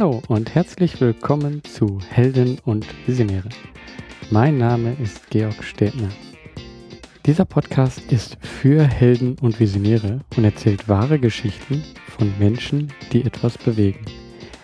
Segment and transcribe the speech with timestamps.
[0.00, 3.50] Hallo und herzlich willkommen zu Helden und Visionäre.
[4.30, 6.08] Mein Name ist Georg Städtner.
[7.26, 13.58] Dieser Podcast ist für Helden und Visionäre und erzählt wahre Geschichten von Menschen, die etwas
[13.58, 14.02] bewegen.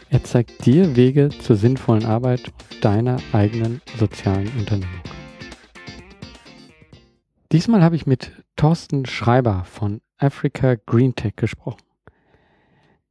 [0.09, 5.03] Er zeigt dir Wege zur sinnvollen Arbeit auf deiner eigenen sozialen Unternehmung.
[7.53, 11.83] Diesmal habe ich mit Thorsten Schreiber von Africa Green Tech gesprochen.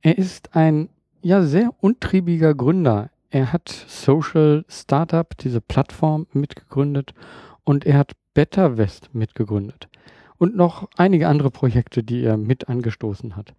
[0.01, 0.89] Er ist ein
[1.25, 3.09] ja sehr untriebiger Gründer.
[3.31, 7.15] Er hat Social Startup, diese Plattform mitgegründet
[7.63, 9.89] und er hat Better West mitgegründet
[10.37, 13.55] und noch einige andere Projekte, die er mit angestoßen hat.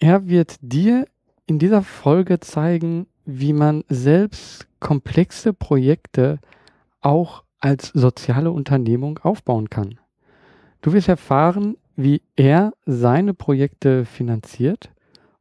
[0.00, 1.06] Er wird dir
[1.46, 6.40] in dieser Folge zeigen, wie man selbst komplexe Projekte
[7.00, 10.00] auch als soziale Unternehmung aufbauen kann.
[10.80, 14.90] Du wirst erfahren, wie er seine Projekte finanziert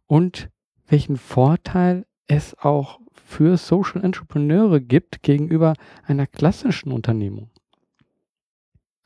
[0.06, 0.50] und
[0.88, 5.74] welchen Vorteil es auch für Social Entrepreneure gibt gegenüber
[6.06, 7.50] einer klassischen Unternehmung.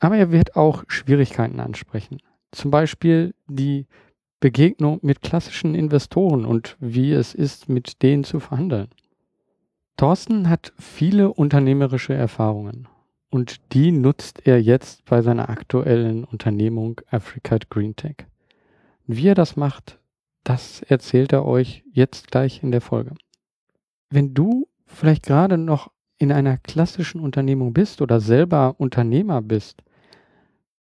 [0.00, 2.20] Aber er wird auch Schwierigkeiten ansprechen.
[2.52, 3.86] Zum Beispiel die
[4.40, 8.88] Begegnung mit klassischen Investoren und wie es ist, mit denen zu verhandeln.
[9.96, 12.86] Thorsten hat viele unternehmerische Erfahrungen
[13.30, 18.26] und die nutzt er jetzt bei seiner aktuellen Unternehmung Africa Green Tech.
[19.06, 19.98] Wie er das macht,
[20.48, 23.12] das erzählt er euch jetzt gleich in der Folge.
[24.08, 29.82] Wenn du vielleicht gerade noch in einer klassischen Unternehmung bist oder selber Unternehmer bist,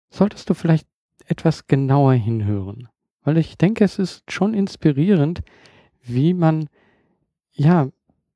[0.10, 0.88] solltest du vielleicht
[1.26, 2.88] etwas genauer hinhören.
[3.24, 5.44] Weil ich denke, es ist schon inspirierend,
[6.02, 6.70] wie man
[7.52, 7.90] ja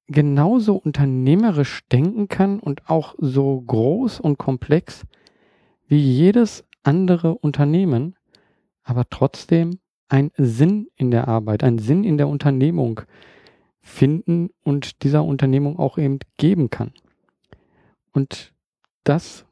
[0.08, 5.06] genauso unternehmerisch denken kann und auch so groß und komplex
[5.88, 8.18] wie jedes andere Unternehmen,
[8.84, 9.80] aber trotzdem
[10.12, 13.02] einen Sinn in der Arbeit, einen Sinn in der Unternehmung
[13.80, 16.92] finden und dieser Unternehmung auch eben geben kann.
[18.12, 18.54] Und
[19.06, 19.46] das,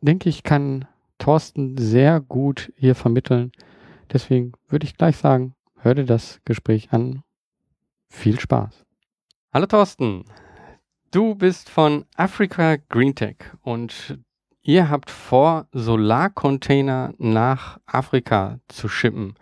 [0.00, 0.86] denke ich, kann
[1.18, 3.52] Thorsten sehr gut hier vermitteln.
[4.12, 7.22] Deswegen würde ich gleich sagen, hör dir das Gespräch an.
[8.08, 8.84] Viel Spaß.
[9.52, 10.24] Hallo Thorsten,
[11.12, 14.18] du bist von Africa Green Tech und
[14.62, 19.34] ihr habt vor, Solarcontainer nach Afrika zu schippen.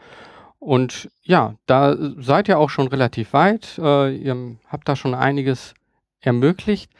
[0.62, 3.81] Und ja, da seid ihr auch schon relativ weit.
[3.83, 4.37] Äh, ihr
[4.69, 5.75] habt da schon einiges
[6.21, 6.93] ermöglicht.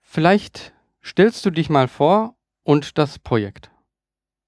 [0.00, 0.72] Vielleicht
[1.04, 2.34] stellst du dich mal vor
[2.64, 3.70] und das Projekt.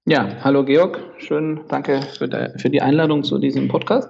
[0.07, 4.09] Ja, hallo Georg, schön, danke für, de, für die Einladung zu diesem Podcast.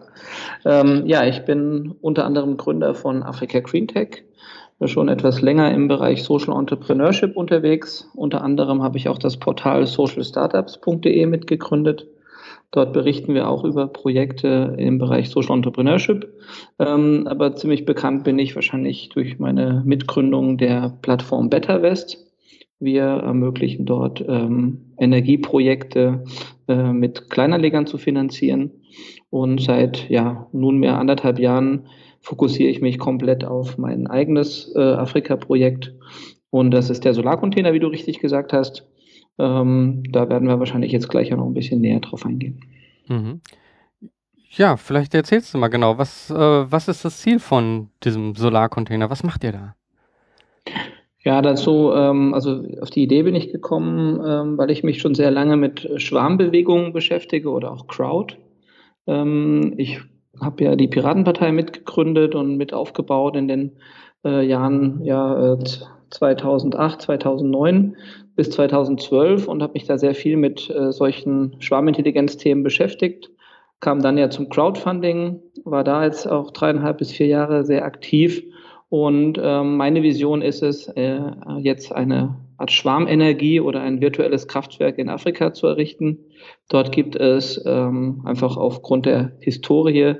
[0.63, 4.23] Ähm, ja, ich bin unter anderem Gründer von Africa Green Tech,
[4.85, 8.09] schon etwas länger im Bereich Social Entrepreneurship unterwegs.
[8.15, 12.07] Unter anderem habe ich auch das Portal socialstartups.de mitgegründet
[12.71, 16.33] Dort berichten wir auch über Projekte im Bereich Social Entrepreneurship.
[16.79, 22.25] Ähm, aber ziemlich bekannt bin ich wahrscheinlich durch meine Mitgründung der Plattform BetterWest.
[22.79, 26.23] Wir ermöglichen dort ähm, Energieprojekte
[26.67, 28.71] äh, mit Kleinanlegern zu finanzieren.
[29.29, 31.87] Und seit ja, nunmehr anderthalb Jahren
[32.21, 35.93] fokussiere ich mich komplett auf mein eigenes äh, Afrika-Projekt.
[36.49, 38.87] Und das ist der Solarcontainer, wie du richtig gesagt hast.
[39.37, 42.61] Ähm, da werden wir wahrscheinlich jetzt gleich auch noch ein bisschen näher drauf eingehen.
[43.07, 43.41] Mhm.
[44.49, 49.09] Ja, vielleicht erzählst du mal genau, was, äh, was ist das Ziel von diesem Solarcontainer?
[49.09, 49.75] Was macht ihr da?
[51.23, 55.15] Ja, dazu, ähm, also auf die Idee bin ich gekommen, ähm, weil ich mich schon
[55.15, 58.35] sehr lange mit Schwarmbewegungen beschäftige oder auch Crowd.
[59.07, 60.01] Ähm, ich
[60.39, 63.71] habe ja die Piratenpartei mitgegründet und mit aufgebaut in den
[64.25, 65.63] äh, Jahren ja, äh,
[66.11, 67.97] 2008, 2009
[68.35, 73.31] bis 2012 und habe mich da sehr viel mit äh, solchen Schwarmintelligenzthemen beschäftigt.
[73.79, 78.43] Kam dann ja zum Crowdfunding, war da jetzt auch dreieinhalb bis vier Jahre sehr aktiv.
[78.89, 81.21] Und ähm, meine Vision ist es, äh,
[81.59, 86.19] jetzt eine Art Schwarmenergie oder ein virtuelles Kraftwerk in Afrika zu errichten.
[86.69, 90.15] Dort gibt es ähm, einfach aufgrund der Historie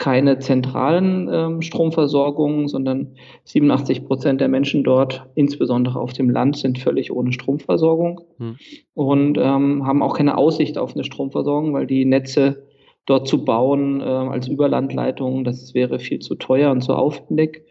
[0.00, 6.78] keine zentralen ähm, Stromversorgungen, sondern 87 Prozent der Menschen dort, insbesondere auf dem Land, sind
[6.78, 8.56] völlig ohne Stromversorgung hm.
[8.94, 12.66] und ähm, haben auch keine Aussicht auf eine Stromversorgung, weil die Netze
[13.04, 17.66] dort zu bauen äh, als Überlandleitung, das wäre viel zu teuer und zu aufwendig.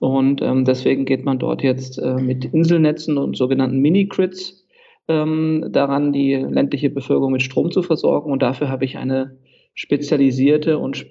[0.00, 4.66] Und ähm, deswegen geht man dort jetzt äh, mit Inselnetzen und sogenannten Mini-Grids
[5.06, 8.32] ähm, daran, die ländliche Bevölkerung mit Strom zu versorgen.
[8.32, 9.36] Und dafür habe ich eine
[9.74, 11.04] spezialisierte und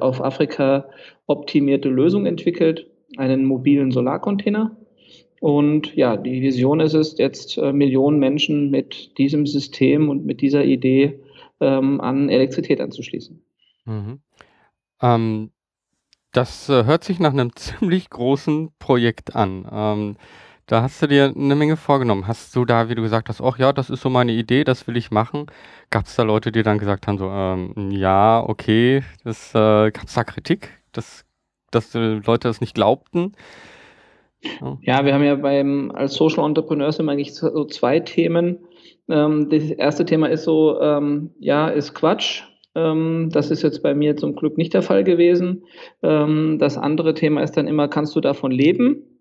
[0.00, 0.88] auf Afrika
[1.26, 2.86] optimierte Lösung entwickelt,
[3.16, 4.76] einen mobilen Solarcontainer.
[5.40, 10.40] Und ja, die Vision ist es, jetzt äh, Millionen Menschen mit diesem System und mit
[10.40, 11.20] dieser Idee
[11.60, 13.42] ähm, an Elektrizität anzuschließen.
[13.84, 14.20] Mhm.
[15.02, 15.50] Ähm,
[16.32, 19.68] Das äh, hört sich nach einem ziemlich großen Projekt an.
[19.70, 20.16] Ähm,
[20.66, 22.26] da hast du dir eine Menge vorgenommen.
[22.26, 24.86] Hast du da, wie du gesagt hast, ach ja, das ist so meine Idee, das
[24.86, 25.46] will ich machen.
[25.90, 30.06] Gab es da Leute, die dann gesagt haben, so, ähm, ja, okay, das äh, gab
[30.06, 31.24] es da Kritik, dass,
[31.70, 33.32] dass äh, Leute das nicht glaubten?
[34.60, 34.78] Ja.
[34.82, 38.58] ja, wir haben ja beim als Social Entrepreneurs immer eigentlich so zwei Themen.
[39.08, 42.42] Ähm, das erste Thema ist so, ähm, ja, ist Quatsch.
[42.74, 45.64] Ähm, das ist jetzt bei mir zum Glück nicht der Fall gewesen.
[46.02, 49.13] Ähm, das andere Thema ist dann immer, kannst du davon leben?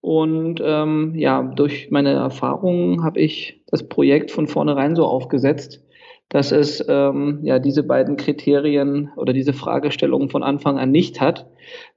[0.00, 5.82] Und ähm, ja, durch meine Erfahrungen habe ich das Projekt von vornherein so aufgesetzt,
[6.30, 11.46] dass es ähm, ja diese beiden Kriterien oder diese Fragestellungen von Anfang an nicht hat.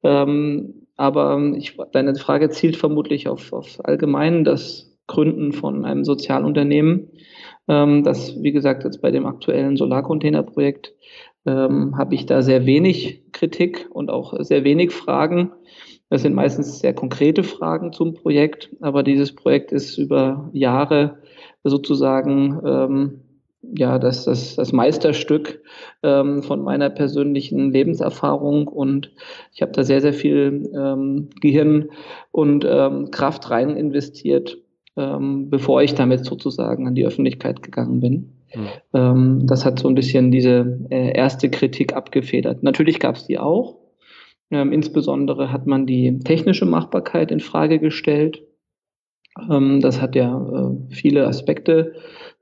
[0.03, 7.09] Ähm, aber ich, deine Frage zielt vermutlich auf, auf allgemein das Gründen von einem Sozialunternehmen.
[7.67, 10.93] Ähm, das, wie gesagt, jetzt bei dem aktuellen Solarcontainerprojekt
[11.45, 15.51] ähm, habe ich da sehr wenig Kritik und auch sehr wenig Fragen.
[16.13, 21.17] Das sind meistens sehr konkrete Fragen zum Projekt, aber dieses Projekt ist über Jahre
[21.63, 23.21] sozusagen ähm,
[23.75, 25.63] ja das, das, das Meisterstück
[26.03, 29.11] ähm, von meiner persönlichen Lebenserfahrung und
[29.55, 31.89] ich habe da sehr, sehr viel ähm, Gehirn
[32.31, 34.59] und ähm, Kraft rein investiert,
[34.95, 38.33] ähm, bevor ich damit sozusagen an die Öffentlichkeit gegangen bin.
[38.93, 39.47] Mhm.
[39.47, 42.61] das hat so ein bisschen diese äh, erste Kritik abgefedert.
[42.61, 43.82] Natürlich gab es die auch.
[44.53, 48.43] Ähm, insbesondere hat man die technische Machbarkeit in Frage gestellt.
[49.49, 51.93] Ähm, das hat ja äh, viele Aspekte.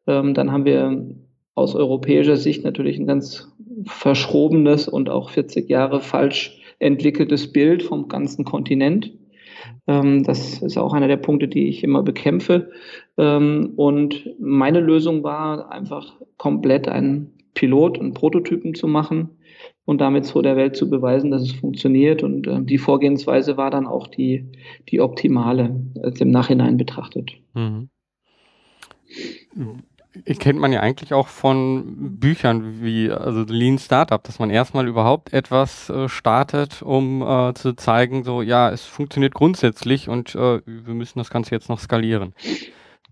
[0.08, 1.06] Ähm, dann haben wir
[1.56, 3.52] aus europäischer Sicht natürlich ein ganz
[3.86, 9.14] verschrobenes und auch 40 Jahre falsch entwickeltes Bild vom ganzen Kontinent.
[9.88, 12.72] Ähm, das ist auch einer der Punkte, die ich immer bekämpfe.
[13.18, 19.30] Ähm, und meine Lösung war einfach komplett einen Pilot, einen Prototypen zu machen,
[19.86, 22.24] und damit so der Welt zu beweisen, dass es funktioniert.
[22.24, 24.46] Und äh, die Vorgehensweise war dann auch die,
[24.90, 27.32] die optimale, als im Nachhinein betrachtet.
[27.54, 27.90] Mhm.
[30.40, 35.32] Kennt man ja eigentlich auch von Büchern wie also Lean Startup, dass man erstmal überhaupt
[35.32, 40.94] etwas äh, startet, um äh, zu zeigen, so ja, es funktioniert grundsätzlich und äh, wir
[40.94, 42.34] müssen das Ganze jetzt noch skalieren.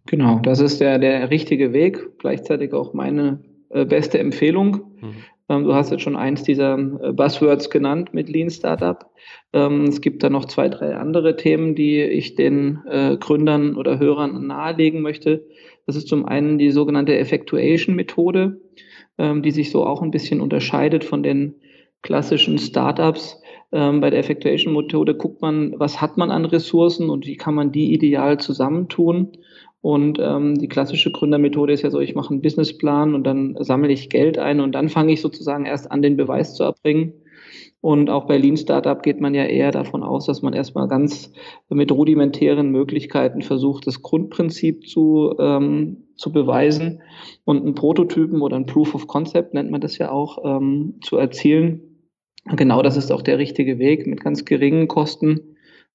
[0.08, 3.40] Genau, das ist der, der richtige Weg, gleichzeitig auch meine
[3.70, 4.92] äh, beste Empfehlung.
[5.02, 5.16] Mhm.
[5.50, 9.06] Ähm, du hast jetzt schon eins dieser äh, Buzzwords genannt mit Lean Startup.
[9.52, 14.00] Ähm, es gibt da noch zwei, drei andere Themen, die ich den äh, Gründern oder
[14.00, 15.46] Hörern nahelegen möchte.
[15.88, 18.62] Das ist zum einen die sogenannte Effectuation-Methode,
[19.18, 21.56] ähm, die sich so auch ein bisschen unterscheidet von den
[22.02, 23.42] klassischen Startups.
[23.72, 27.94] bei der Effectuation-Methode guckt man, was hat man an Ressourcen und wie kann man die
[27.94, 29.34] ideal zusammentun.
[29.82, 33.92] Und ähm, die klassische Gründermethode ist ja so, ich mache einen Businessplan und dann sammle
[33.92, 37.14] ich Geld ein und dann fange ich sozusagen erst an, den Beweis zu erbringen.
[37.82, 41.32] Und auch bei Lean Startup geht man ja eher davon aus, dass man erstmal ganz
[41.70, 47.02] mit rudimentären Möglichkeiten versucht, das Grundprinzip zu, ähm, zu beweisen
[47.46, 51.16] und einen Prototypen oder ein Proof of Concept nennt man das ja auch ähm, zu
[51.16, 52.12] erzielen.
[52.46, 55.49] Genau das ist auch der richtige Weg mit ganz geringen Kosten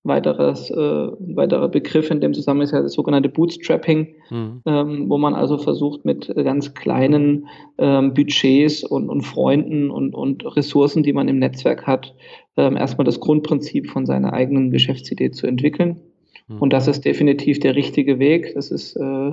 [0.05, 4.63] Weiteres, äh, weiterer Begriff in dem Zusammenhang ist ja das sogenannte Bootstrapping, mhm.
[4.67, 10.45] ähm, wo man also versucht, mit ganz kleinen ähm, Budgets und, und Freunden und, und
[10.57, 12.15] Ressourcen, die man im Netzwerk hat,
[12.59, 16.01] ähm, erstmal das Grundprinzip von seiner eigenen Geschäftsidee zu entwickeln.
[16.49, 16.59] Mhm.
[16.59, 18.53] Und das ist definitiv der richtige Weg.
[18.55, 19.33] Das ist äh,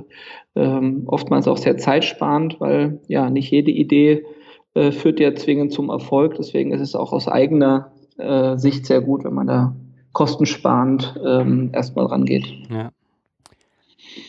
[0.56, 4.24] ähm, oftmals auch sehr zeitsparend, weil ja nicht jede Idee
[4.74, 6.36] äh, führt ja zwingend zum Erfolg.
[6.36, 9.76] Deswegen ist es auch aus eigener äh, Sicht sehr gut, wenn man da
[10.12, 12.46] kostensparend ähm, erstmal rangeht.
[12.70, 12.90] Ja.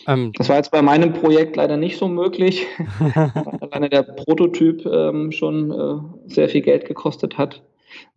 [0.06, 2.66] Ähm, das war jetzt bei meinem Projekt leider nicht so möglich,
[2.98, 7.62] weil alleine der Prototyp ähm, schon äh, sehr viel Geld gekostet hat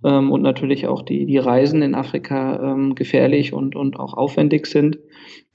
[0.04, 4.68] ähm, und natürlich auch die, die Reisen in Afrika ähm, gefährlich und, und auch aufwendig
[4.68, 5.00] sind.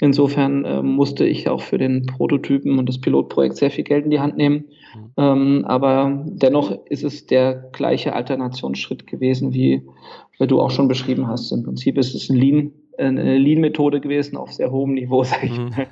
[0.00, 4.10] Insofern ähm, musste ich auch für den Prototypen und das Pilotprojekt sehr viel Geld in
[4.10, 4.64] die Hand nehmen.
[5.16, 5.64] Mhm.
[5.64, 9.88] Aber dennoch ist es der gleiche Alternationsschritt gewesen, wie
[10.46, 11.52] du auch schon beschrieben hast.
[11.52, 15.58] Im Prinzip ist es ein Lean, eine Lean-Methode gewesen auf sehr hohem Niveau, sage ich
[15.58, 15.70] mhm.
[15.70, 15.86] mal.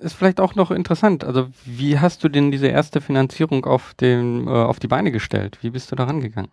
[0.00, 1.24] Ist vielleicht auch noch interessant.
[1.24, 5.58] Also, wie hast du denn diese erste Finanzierung auf, den, äh, auf die Beine gestellt?
[5.62, 6.50] Wie bist du da rangegangen?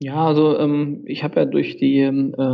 [0.00, 2.10] Ja, also ähm, ich habe ja durch die äh,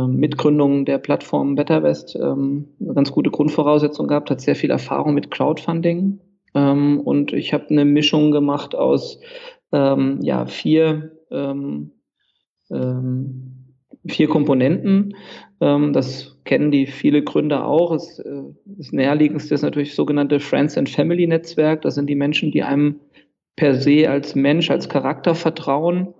[0.07, 5.31] Mitgründung der Plattform BetterWest ähm, eine ganz gute Grundvoraussetzung gehabt, hat sehr viel Erfahrung mit
[5.31, 6.19] Crowdfunding
[6.53, 9.19] ähm, und ich habe eine Mischung gemacht aus
[9.73, 11.91] ähm, ja, vier, ähm,
[14.07, 15.15] vier Komponenten.
[15.59, 17.93] das kennen die viele Gründer auch.
[17.93, 21.81] Das, äh, das näherliegendste ist natürlich das sogenannte Friends and Family Netzwerk.
[21.83, 22.99] Das sind die Menschen, die einem
[23.55, 26.13] per se als Mensch, als Charakter vertrauen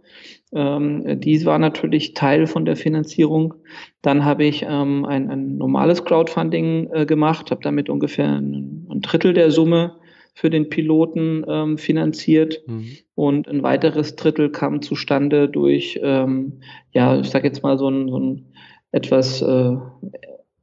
[0.54, 3.54] Ähm, dies war natürlich Teil von der Finanzierung.
[4.02, 9.00] Dann habe ich ähm, ein, ein, normales Crowdfunding äh, gemacht, habe damit ungefähr ein, ein,
[9.02, 9.96] Drittel der Summe
[10.34, 12.98] für den Piloten ähm, finanziert mhm.
[13.16, 16.62] und ein weiteres Drittel kam zustande durch, ähm,
[16.92, 18.46] ja, ich sage jetzt mal so ein, so ein
[18.92, 19.76] etwas, äh,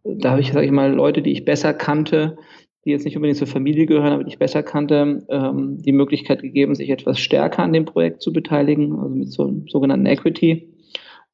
[0.05, 2.39] da habe ich, sage ich mal, Leute, die ich besser kannte,
[2.85, 6.43] die jetzt nicht unbedingt zur Familie gehören, aber die ich besser kannte, ähm, die Möglichkeit
[6.43, 10.75] gegeben, sich etwas stärker an dem Projekt zu beteiligen, also mit so einem sogenannten Equity.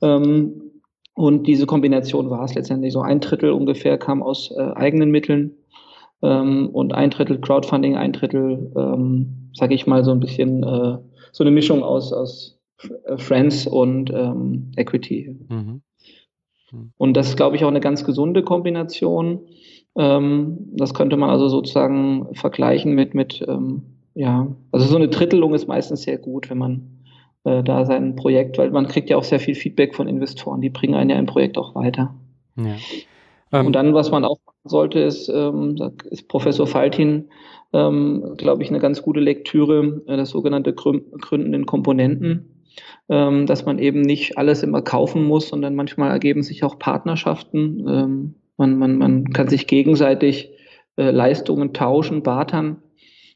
[0.03, 0.61] Ähm,
[1.15, 2.93] und diese Kombination war es letztendlich.
[2.93, 5.53] So ein Drittel ungefähr kam aus äh, eigenen Mitteln
[6.25, 10.99] ähm, und ein Drittel Crowdfunding, ein Drittel, ähm, sage ich mal, so ein bisschen äh,
[11.33, 12.59] so eine Mischung aus, aus
[13.17, 15.37] Friends und ähm, Equity.
[15.49, 15.83] Mhm.
[16.73, 16.93] Mhm.
[16.97, 19.41] Und das ist, glaube ich, auch eine ganz gesunde Kombination.
[19.97, 23.83] Ähm, das könnte man also sozusagen vergleichen mit, mit ähm,
[24.15, 27.01] ja, also so eine Drittelung ist meistens sehr gut, wenn man
[27.45, 30.71] äh, da sein Projekt, weil man kriegt ja auch sehr viel Feedback von Investoren, die
[30.71, 32.15] bringen einen ja im Projekt auch weiter.
[32.57, 32.77] Ja.
[33.53, 35.77] Ähm, Und dann, was man auch sollte, ist, ähm,
[36.11, 37.29] ist Professor Faltin,
[37.73, 42.65] ähm, glaube ich, eine ganz gute Lektüre, äh, das sogenannte gründenden Komponenten,
[43.09, 47.87] ähm, dass man eben nicht alles immer kaufen muss, sondern manchmal ergeben sich auch Partnerschaften.
[47.89, 50.51] Ähm, man, man, man kann sich gegenseitig
[50.97, 52.83] äh, Leistungen tauschen, bartern.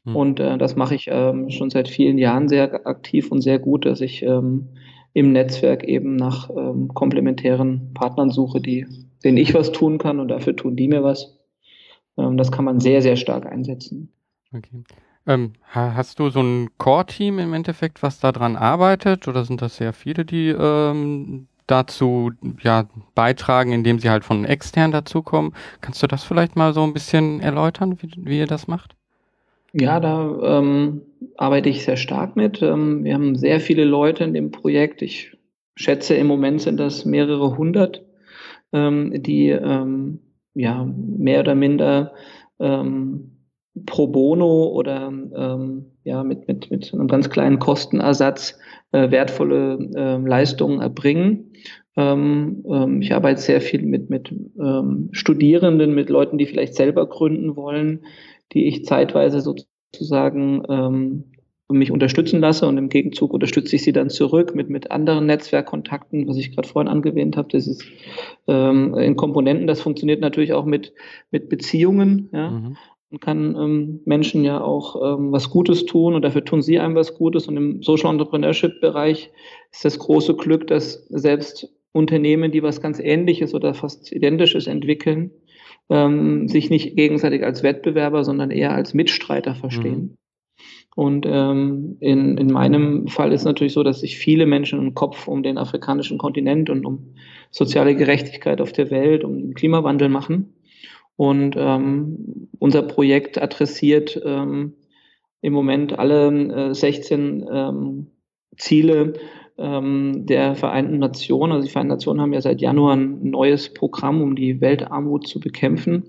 [0.05, 0.15] Mhm.
[0.15, 3.85] Und äh, das mache ich ähm, schon seit vielen Jahren sehr aktiv und sehr gut,
[3.85, 4.69] dass ich ähm,
[5.13, 8.85] im Netzwerk eben nach ähm, komplementären Partnern suche, die,
[9.23, 11.37] denen ich was tun kann und dafür tun die mir was.
[12.17, 14.11] Ähm, das kann man sehr, sehr stark einsetzen.
[14.53, 14.83] Okay.
[15.27, 19.93] Ähm, hast du so ein Core-Team im Endeffekt, was daran arbeitet, oder sind das sehr
[19.93, 25.53] viele, die ähm, dazu ja, beitragen, indem sie halt von extern dazukommen.
[25.81, 28.95] Kannst du das vielleicht mal so ein bisschen erläutern, wie, wie ihr das macht?
[29.73, 31.01] Ja, da ähm,
[31.37, 32.61] arbeite ich sehr stark mit.
[32.63, 35.03] Ähm, wir haben sehr viele Leute in dem Projekt.
[35.03, 35.37] Ich
[35.75, 38.03] schätze, im Moment sind das mehrere hundert,
[38.73, 40.19] ähm, die ähm,
[40.53, 42.13] ja mehr oder minder
[42.59, 43.31] ähm,
[43.85, 48.57] pro bono oder ähm, ja, mit, mit, mit einem ganz kleinen Kostenersatz
[48.91, 51.53] äh, wertvolle äh, Leistungen erbringen.
[51.95, 54.33] Ähm, ähm, ich arbeite sehr viel mit, mit
[55.11, 58.05] Studierenden, mit Leuten, die vielleicht selber gründen wollen,
[58.53, 61.23] die ich zeitweise sozusagen
[61.71, 66.27] mich unterstützen lasse und im Gegenzug unterstütze ich sie dann zurück mit, mit anderen Netzwerkkontakten,
[66.27, 67.49] was ich gerade vorhin angewähnt habe.
[67.51, 67.83] Das ist
[68.47, 70.93] ähm, in Komponenten, das funktioniert natürlich auch mit,
[71.29, 72.29] mit Beziehungen.
[72.33, 72.49] Ja?
[72.49, 72.77] Mhm.
[73.11, 76.95] Man kann ähm, Menschen ja auch ähm, was Gutes tun und dafür tun sie einem
[76.95, 77.47] was Gutes.
[77.47, 79.31] Und im Social Entrepreneurship-Bereich
[79.71, 85.31] ist das große Glück, dass selbst Unternehmen, die was ganz Ähnliches oder fast Identisches entwickeln,
[85.89, 90.01] ähm, sich nicht gegenseitig als Wettbewerber, sondern eher als Mitstreiter verstehen.
[90.01, 90.17] Mhm.
[90.95, 95.27] Und ähm, in, in meinem Fall ist natürlich so, dass sich viele Menschen im Kopf
[95.27, 97.13] um den afrikanischen Kontinent und um
[97.51, 100.53] soziale Gerechtigkeit auf der Welt, um den Klimawandel machen.
[101.15, 104.73] Und ähm, unser Projekt adressiert ähm,
[105.41, 108.07] im Moment alle äh, 16 ähm,
[108.57, 109.13] Ziele
[109.57, 111.51] ähm, der Vereinten Nationen.
[111.51, 115.39] Also die Vereinten Nationen haben ja seit Januar ein neues Programm, um die Weltarmut zu
[115.39, 116.03] bekämpfen,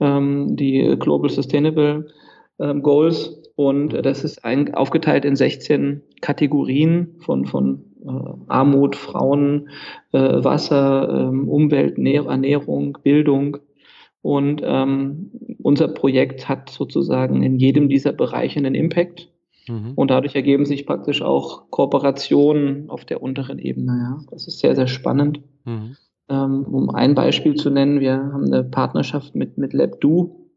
[0.00, 2.08] ähm, die Global Sustainable
[2.58, 3.41] ähm, Goals.
[3.54, 8.10] Und das ist ein, aufgeteilt in 16 Kategorien von, von äh,
[8.48, 9.68] Armut, Frauen,
[10.12, 13.58] äh, Wasser, äh, Umwelt, Ernährung, Bildung,
[14.22, 15.32] und ähm,
[15.62, 19.28] unser Projekt hat sozusagen in jedem dieser Bereiche einen Impact.
[19.68, 19.92] Mhm.
[19.96, 23.92] Und dadurch ergeben sich praktisch auch Kooperationen auf der unteren Ebene.
[23.92, 24.24] Ja.
[24.30, 25.40] Das ist sehr, sehr spannend.
[25.64, 25.96] Mhm.
[26.28, 30.48] Ähm, um ein Beispiel zu nennen, wir haben eine Partnerschaft mit, mit LabDo.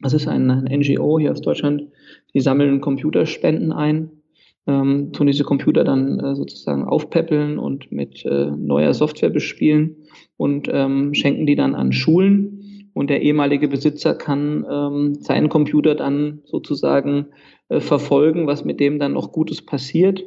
[0.00, 1.84] Das ist ein NGO hier aus Deutschland.
[2.36, 4.10] Die sammeln Computerspenden ein,
[4.66, 9.96] ähm, tun diese Computer dann äh, sozusagen aufpäppeln und mit äh, neuer Software bespielen
[10.36, 15.94] und ähm, schenken die dann an Schulen und der ehemalige Besitzer kann ähm, seinen Computer
[15.94, 17.28] dann sozusagen
[17.70, 20.22] äh, verfolgen, was mit dem dann noch Gutes passiert,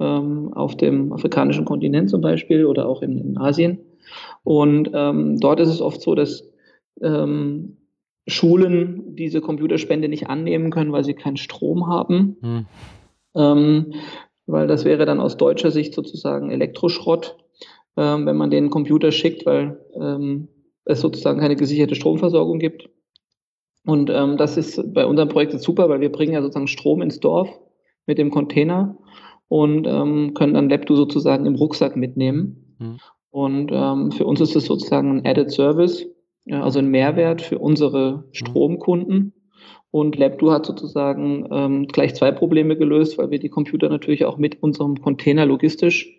[0.00, 3.78] ähm, auf dem afrikanischen Kontinent zum Beispiel oder auch in, in Asien.
[4.42, 6.48] Und ähm, dort ist es oft so, dass
[7.02, 7.76] ähm,
[8.26, 12.36] Schulen diese Computerspende nicht annehmen können, weil sie keinen Strom haben.
[12.40, 12.66] Hm.
[13.34, 13.92] Ähm,
[14.46, 17.36] weil das wäre dann aus deutscher Sicht sozusagen Elektroschrott,
[17.96, 20.48] ähm, wenn man den Computer schickt, weil ähm,
[20.84, 22.88] es sozusagen keine gesicherte Stromversorgung gibt.
[23.84, 27.02] Und ähm, das ist bei unserem Projekt jetzt super, weil wir bringen ja sozusagen Strom
[27.02, 27.48] ins Dorf
[28.06, 28.98] mit dem Container
[29.48, 32.76] und ähm, können dann Lepto sozusagen im Rucksack mitnehmen.
[32.78, 32.98] Mhm.
[33.30, 36.06] Und ähm, für uns ist es sozusagen ein Added Service,
[36.50, 39.32] also ein Mehrwert für unsere Stromkunden.
[39.90, 44.36] Und Lepto hat sozusagen ähm, gleich zwei Probleme gelöst, weil wir die Computer natürlich auch
[44.36, 46.12] mit unserem Container logistisch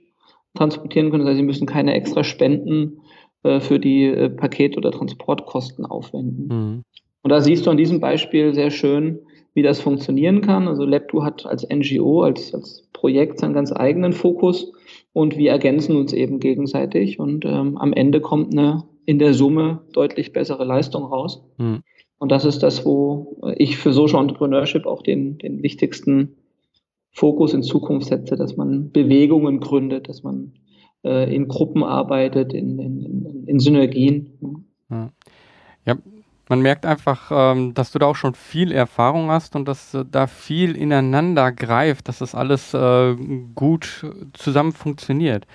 [0.55, 1.23] transportieren können.
[1.23, 3.01] Das heißt, sie müssen keine extra Spenden
[3.43, 6.47] äh, für die äh, Paket- oder Transportkosten aufwenden.
[6.47, 6.83] Mhm.
[7.21, 9.19] Und da siehst du an diesem Beispiel sehr schön,
[9.53, 10.67] wie das funktionieren kann.
[10.67, 14.71] Also Lepto hat als NGO, als, als Projekt seinen ganz eigenen Fokus
[15.17, 19.81] und wir ergänzen uns eben gegenseitig und ähm, am Ende kommt eine in der Summe
[19.91, 21.43] deutlich bessere Leistung raus.
[21.57, 21.81] Mhm.
[22.19, 26.35] Und das ist das, wo ich für Social Entrepreneurship auch den, den wichtigsten
[27.09, 30.53] Fokus in Zukunft setze, dass man Bewegungen gründet, dass man
[31.03, 34.67] äh, in Gruppen arbeitet, in, in, in Synergien.
[34.91, 35.09] Ja.
[35.87, 35.97] ja.
[36.49, 40.05] Man merkt einfach, ähm, dass du da auch schon viel Erfahrung hast und dass äh,
[40.09, 43.15] da viel ineinander greift, dass das alles äh,
[43.55, 45.45] gut zusammen funktioniert.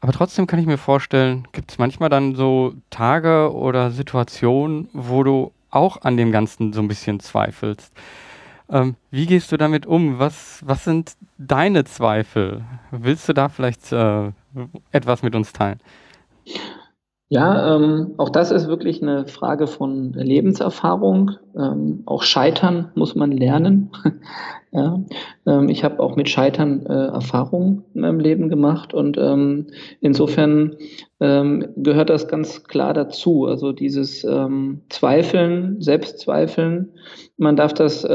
[0.00, 5.22] Aber trotzdem kann ich mir vorstellen, gibt es manchmal dann so Tage oder Situationen, wo
[5.22, 7.92] du auch an dem Ganzen so ein bisschen zweifelst.
[8.70, 10.18] Ähm, wie gehst du damit um?
[10.18, 12.64] Was, was sind deine Zweifel?
[12.90, 14.30] Willst du da vielleicht äh,
[14.92, 15.80] etwas mit uns teilen?
[17.34, 21.32] Ja, ähm, auch das ist wirklich eine Frage von Lebenserfahrung.
[21.58, 23.90] Ähm, auch Scheitern muss man lernen.
[24.70, 25.00] ja,
[25.44, 29.66] ähm, ich habe auch mit Scheitern äh, Erfahrungen in meinem Leben gemacht und ähm,
[30.00, 30.76] insofern
[31.18, 33.46] ähm, gehört das ganz klar dazu.
[33.46, 36.92] Also dieses ähm, Zweifeln, Selbstzweifeln.
[37.36, 38.06] Man darf das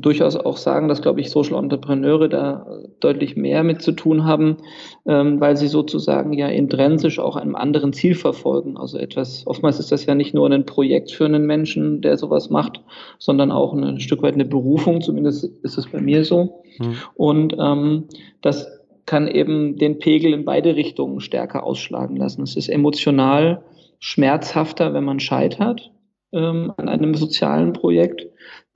[0.00, 2.66] durchaus auch sagen, dass, glaube ich, Social Entrepreneure da
[3.00, 4.58] deutlich mehr mit zu tun haben,
[5.06, 8.76] ähm, weil sie sozusagen ja intrinsisch auch einem anderen Ziel verfolgen.
[8.76, 12.50] Also etwas, oftmals ist das ja nicht nur ein Projekt für einen Menschen, der sowas
[12.50, 12.82] macht,
[13.18, 16.62] sondern auch ein Stück weit eine Berufung, zumindest ist es bei mir so.
[16.78, 16.94] Mhm.
[17.14, 18.04] Und ähm,
[18.42, 18.68] das
[19.06, 22.42] kann eben den Pegel in beide Richtungen stärker ausschlagen lassen.
[22.42, 23.62] Es ist emotional
[24.00, 25.92] schmerzhafter, wenn man scheitert
[26.32, 28.26] ähm, an einem sozialen Projekt.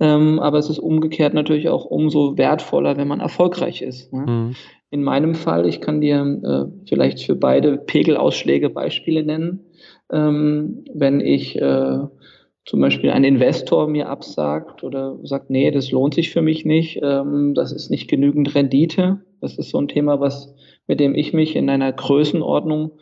[0.00, 4.12] Ähm, aber es ist umgekehrt natürlich auch umso wertvoller, wenn man erfolgreich ist.
[4.12, 4.24] Ne?
[4.26, 4.56] Mhm.
[4.90, 9.60] In meinem Fall, ich kann dir äh, vielleicht für beide Pegelausschläge Beispiele nennen.
[10.10, 11.98] Ähm, wenn ich äh,
[12.64, 17.00] zum Beispiel ein Investor mir absagt oder sagt, nee, das lohnt sich für mich nicht,
[17.02, 19.20] ähm, das ist nicht genügend Rendite.
[19.40, 20.54] Das ist so ein Thema, was,
[20.86, 22.92] mit dem ich mich in einer Größenordnung,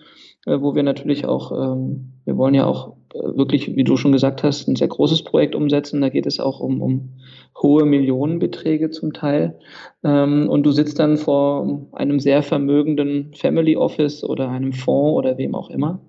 [0.60, 4.68] wo wir natürlich auch, ähm, wir wollen ja auch wirklich, wie du schon gesagt hast,
[4.68, 6.00] ein sehr großes Projekt umsetzen.
[6.00, 7.10] Da geht es auch um, um
[7.60, 9.58] hohe Millionenbeträge zum Teil.
[10.04, 15.38] Ähm, und du sitzt dann vor einem sehr vermögenden Family Office oder einem Fonds oder
[15.38, 16.00] wem auch immer.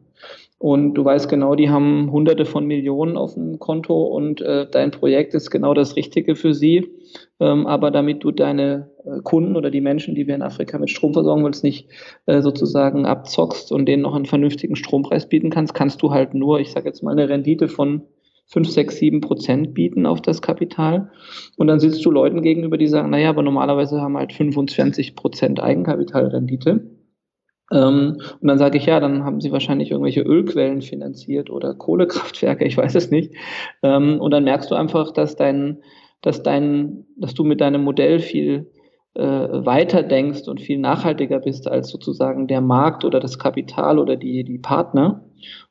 [0.60, 4.92] Und du weißt genau, die haben hunderte von Millionen auf dem Konto und äh, dein
[4.92, 6.86] Projekt ist genau das Richtige für sie.
[7.40, 10.90] Ähm, aber damit du deine äh, Kunden oder die Menschen, die wir in Afrika mit
[10.90, 11.88] Strom versorgen willst, nicht
[12.26, 16.60] äh, sozusagen abzockst und denen noch einen vernünftigen Strompreis bieten kannst, kannst du halt nur,
[16.60, 18.02] ich sage jetzt mal, eine Rendite von
[18.48, 21.10] 5, 6, 7 Prozent bieten auf das Kapital.
[21.56, 25.62] Und dann sitzt du Leuten gegenüber, die sagen, naja, aber normalerweise haben halt 25 Prozent
[25.62, 26.99] Eigenkapitalrendite.
[27.72, 32.66] Ähm, und dann sage ich, ja, dann haben sie wahrscheinlich irgendwelche Ölquellen finanziert oder Kohlekraftwerke,
[32.66, 33.34] ich weiß es nicht.
[33.84, 35.82] Ähm, und dann merkst du einfach, dass dein,
[36.22, 38.72] dass dein, dass du mit deinem Modell viel
[39.16, 44.16] äh, weiter denkst und viel nachhaltiger bist als sozusagen der Markt oder das Kapital oder
[44.16, 45.24] die, die Partner.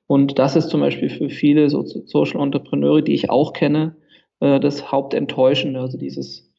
[0.06, 3.96] Und das ist zum Beispiel für viele so Social Entrepreneure, die ich auch kenne,
[4.40, 6.50] äh, das Hauptenttäuschende, also dieses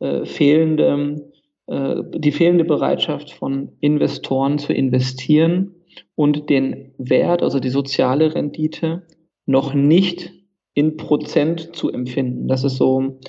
[0.00, 1.30] äh, fehlende
[1.70, 5.76] die fehlende Bereitschaft von Investoren zu investieren
[6.16, 9.06] und den Wert, also die soziale Rendite,
[9.46, 10.32] noch nicht
[10.74, 12.48] in Prozent zu empfinden.
[12.48, 13.20] Das ist so,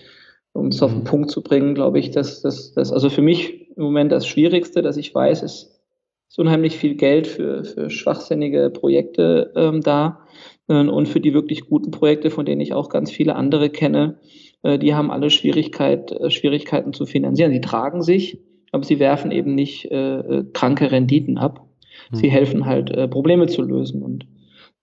[0.54, 1.06] um es auf den mhm.
[1.06, 4.98] Punkt zu bringen, glaube ich, dass das, also für mich im Moment das Schwierigste, dass
[4.98, 5.82] ich weiß, ist,
[6.30, 10.26] ist unheimlich viel Geld für, für schwachsinnige Projekte ähm, da
[10.68, 14.20] äh, und für die wirklich guten Projekte, von denen ich auch ganz viele andere kenne,
[14.24, 17.52] äh, die haben alle Schwierigkeit, äh, Schwierigkeiten zu finanzieren.
[17.52, 18.40] Sie tragen sich,
[18.72, 21.68] aber sie werfen eben nicht äh, äh kranke Renditen ab.
[22.12, 22.32] Sie mhm.
[22.32, 24.02] helfen halt, äh, Probleme zu lösen.
[24.02, 24.26] Und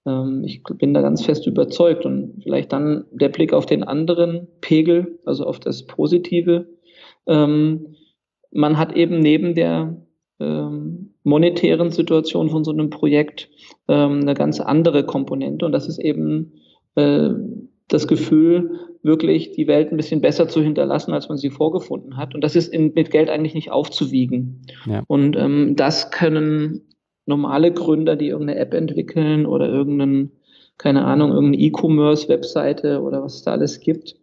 [0.07, 2.05] ähm, ich bin da ganz fest überzeugt.
[2.05, 6.67] Und vielleicht dann der Blick auf den anderen Pegel, also auf das Positive.
[7.27, 7.95] Ähm,
[8.51, 9.97] man hat eben neben der
[10.41, 13.51] ähm, monetären Situation von so einem Projekt
[13.88, 15.67] ähm, eine ganz andere Komponente.
[15.67, 16.55] Und das ist eben
[16.95, 17.31] äh,
[17.88, 22.35] das Gefühl, wirklich die Welt ein bisschen besser zu hinterlassen, als man sie vorgefunden hat.
[22.35, 24.62] Und das ist in, mit Geld eigentlich nicht aufzuwiegen.
[24.87, 25.03] Ja.
[25.07, 26.83] Und ähm, das können
[27.27, 30.33] normale Gründer, die irgendeine App entwickeln oder irgendeinen,
[30.77, 34.16] keine Ahnung, irgendeine E-Commerce-Webseite oder was es da alles gibt,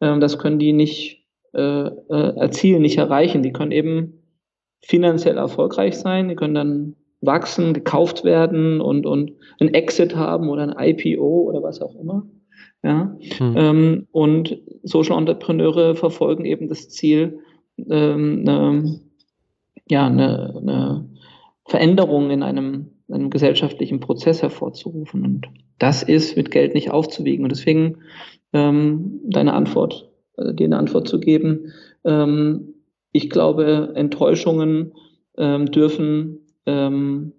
[0.00, 3.42] ähm, das können die nicht äh, äh, erzielen, nicht erreichen.
[3.42, 4.22] Die können eben
[4.80, 10.62] finanziell erfolgreich sein, die können dann wachsen, gekauft werden und, und ein Exit haben oder
[10.62, 12.26] ein IPO oder was auch immer.
[12.82, 13.16] Ja?
[13.38, 13.54] Hm.
[13.56, 17.40] Ähm, und Social Entrepreneure verfolgen eben das Ziel,
[17.88, 19.00] ähm, eine,
[19.88, 21.08] ja, eine, eine
[21.66, 25.24] Veränderungen in einem, einem gesellschaftlichen Prozess hervorzurufen.
[25.24, 27.44] Und das ist mit Geld nicht aufzuwiegen.
[27.44, 27.98] Und deswegen
[28.52, 31.72] ähm, deine Antwort, äh, dir eine Antwort zu geben.
[32.04, 32.74] Ähm,
[33.12, 34.92] ich glaube, Enttäuschungen
[35.36, 37.32] ähm, dürfen ähm,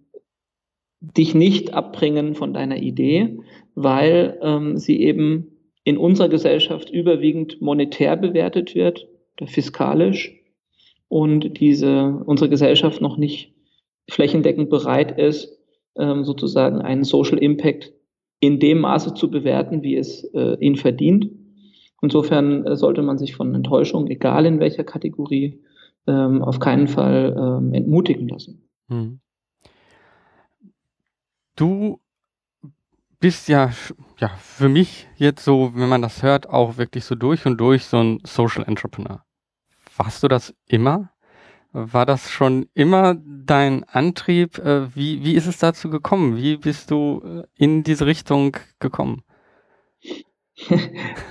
[1.02, 3.38] dich nicht abbringen von deiner Idee,
[3.76, 5.48] weil ähm, sie eben
[5.84, 9.08] in unserer Gesellschaft überwiegend monetär bewertet wird
[9.46, 10.40] fiskalisch
[11.08, 13.54] und diese unsere Gesellschaft noch nicht
[14.10, 15.58] flächendeckend bereit ist,
[15.98, 17.94] ähm, sozusagen einen Social Impact
[18.40, 21.30] in dem Maße zu bewerten, wie es äh, ihn verdient.
[22.02, 25.62] Insofern äh, sollte man sich von Enttäuschung, egal in welcher Kategorie,
[26.08, 28.68] ähm, auf keinen Fall ähm, entmutigen lassen.
[28.90, 29.20] Hm.
[31.56, 32.00] Du
[33.24, 33.72] bist ja,
[34.20, 37.86] ja für mich jetzt so, wenn man das hört, auch wirklich so durch und durch
[37.86, 39.24] so ein Social Entrepreneur.
[39.96, 41.10] Warst du das immer?
[41.72, 44.58] War das schon immer dein Antrieb?
[44.58, 46.36] Äh, wie, wie ist es dazu gekommen?
[46.36, 49.24] Wie bist du äh, in diese Richtung gekommen?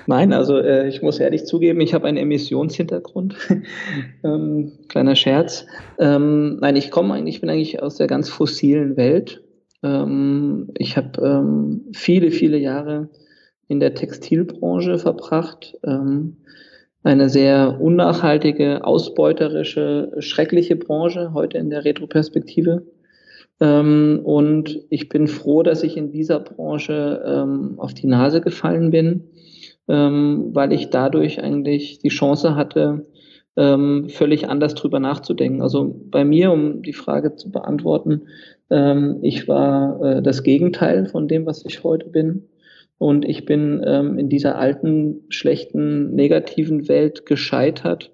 [0.07, 3.37] Nein, also äh, ich muss ehrlich zugeben, ich habe einen Emissionshintergrund.
[4.25, 5.67] ähm, kleiner Scherz.
[5.99, 9.43] Ähm, nein, ich komme eigentlich, ich bin eigentlich aus der ganz fossilen Welt.
[9.83, 13.09] Ähm, ich habe ähm, viele, viele Jahre
[13.69, 15.79] in der Textilbranche verbracht.
[15.85, 16.37] Ähm,
[17.05, 22.87] eine sehr unnachhaltige, ausbeuterische, schreckliche Branche heute in der Retroperspektive.
[23.59, 29.25] Und ich bin froh, dass ich in dieser Branche auf die Nase gefallen bin,
[29.87, 33.07] weil ich dadurch eigentlich die Chance hatte,
[33.57, 35.63] ähm, völlig anders drüber nachzudenken.
[35.63, 38.23] Also bei mir, um die Frage zu beantworten,
[38.71, 42.49] ähm, ich war äh, das Gegenteil von dem, was ich heute bin.
[42.99, 48.13] Und ich bin ähm, in dieser alten, schlechten, negativen Welt gescheitert.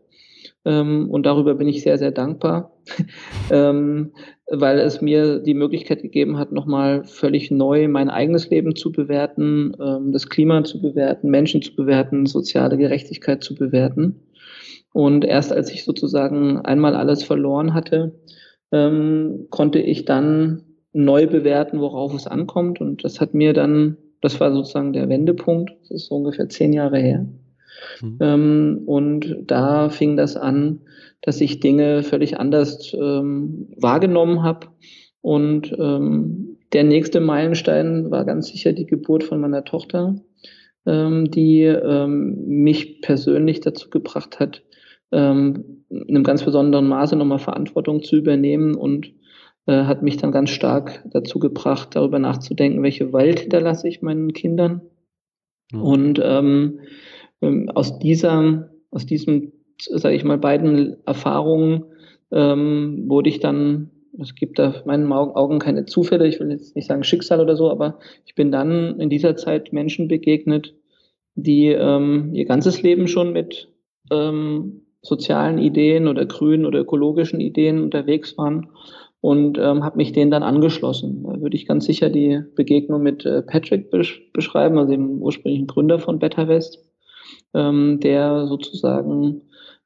[0.65, 2.73] Ähm, und darüber bin ich sehr, sehr dankbar,
[3.51, 4.13] ähm,
[4.51, 9.77] weil es mir die Möglichkeit gegeben hat, nochmal völlig neu mein eigenes Leben zu bewerten,
[9.81, 14.17] ähm, das Klima zu bewerten, Menschen zu bewerten, soziale Gerechtigkeit zu bewerten.
[14.99, 18.19] Und erst als ich sozusagen einmal alles verloren hatte,
[18.73, 22.81] ähm, konnte ich dann neu bewerten, worauf es ankommt.
[22.81, 25.71] Und das hat mir dann das war sozusagen der Wendepunkt.
[25.83, 27.27] Das ist so ungefähr zehn Jahre her.
[28.01, 28.19] Mhm.
[28.21, 30.81] Ähm, und da fing das an,
[31.23, 34.67] dass ich Dinge völlig anders ähm, wahrgenommen habe.
[35.21, 40.17] Und ähm, der nächste Meilenstein war ganz sicher die Geburt von meiner Tochter,
[40.87, 44.63] ähm, die ähm, mich persönlich dazu gebracht hat,
[45.13, 49.13] ähm, in einem ganz besonderen Maße nochmal Verantwortung zu übernehmen und
[49.67, 54.33] äh, hat mich dann ganz stark dazu gebracht, darüber nachzudenken, welche Welt hinterlasse ich meinen
[54.33, 54.83] Kindern.
[55.73, 55.83] Mhm.
[55.83, 56.81] Und ähm,
[57.43, 61.85] ähm, aus dieser, aus diesem, sage ich mal, beiden Erfahrungen
[62.31, 66.75] ähm, wurde ich dann, es gibt da in meinen Augen keine Zufälle, ich will jetzt
[66.75, 70.75] nicht sagen Schicksal oder so, aber ich bin dann in dieser Zeit Menschen begegnet,
[71.35, 73.69] die ähm, ihr ganzes Leben schon mit
[74.11, 78.69] ähm, sozialen Ideen oder grünen oder ökologischen Ideen unterwegs waren
[79.21, 81.25] und ähm, habe mich denen dann angeschlossen.
[81.25, 85.67] Da würde ich ganz sicher die Begegnung mit äh, Patrick besch beschreiben, also dem ursprünglichen
[85.67, 86.85] Gründer von Better West,
[87.55, 89.43] ähm, der sozusagen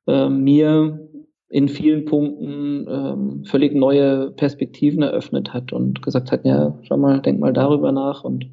[0.07, 1.09] äh, mir
[1.49, 7.21] in vielen Punkten ähm, völlig neue Perspektiven eröffnet hat und gesagt hat, ja, schau mal,
[7.21, 8.25] denk mal darüber nach.
[8.25, 8.47] Und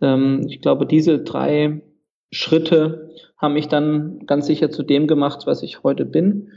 [0.00, 1.82] ähm, ich glaube, diese drei
[2.30, 6.50] Schritte haben mich dann ganz sicher zu dem gemacht, was ich heute bin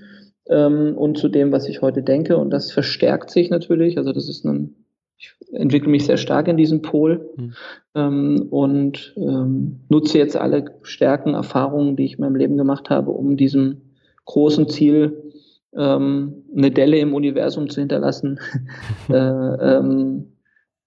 [0.47, 2.38] ähm, und zu dem, was ich heute denke.
[2.38, 3.97] Und das verstärkt sich natürlich.
[3.97, 4.75] Also das ist ein,
[5.17, 7.53] ich entwickle mich sehr stark in diesem Pol mhm.
[7.95, 13.12] ähm, und ähm, nutze jetzt alle Stärken, Erfahrungen, die ich in meinem Leben gemacht habe,
[13.12, 13.81] um diesem
[14.25, 15.31] großen Ziel
[15.75, 18.39] ähm, eine Delle im Universum zu hinterlassen,
[19.09, 20.33] äh, ähm,